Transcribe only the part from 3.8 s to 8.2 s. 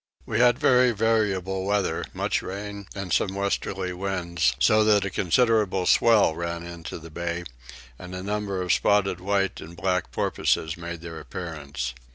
winds; so that a considerable swell ran into the bay and